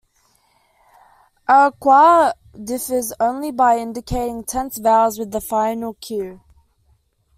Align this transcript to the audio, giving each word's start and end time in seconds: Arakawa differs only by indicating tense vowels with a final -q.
Arakawa 1.47 2.33
differs 2.63 3.13
only 3.19 3.51
by 3.51 3.77
indicating 3.77 4.43
tense 4.43 4.79
vowels 4.79 5.19
with 5.19 5.35
a 5.35 5.39
final 5.41 5.93
-q. 5.93 6.41